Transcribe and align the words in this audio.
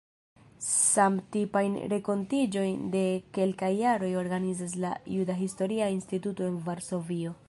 Samtipajn 0.67 1.75
renkontiĝojn 1.91 2.87
de 2.95 3.03
kelkaj 3.39 3.71
jaroj 3.81 4.09
organizas 4.23 4.73
la 4.87 4.95
Juda 5.17 5.37
Historia 5.43 5.91
Instituto 5.99 6.49
en 6.53 6.61
Varsovio. 6.71 7.35